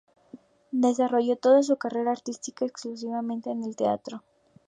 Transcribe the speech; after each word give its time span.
Desarrolló 0.71 1.35
toda 1.35 1.61
su 1.61 1.77
carrera 1.77 2.09
artística 2.09 2.65
exclusivamente 2.65 3.51
en 3.51 3.63
el 3.63 3.75
teatro. 3.75 4.23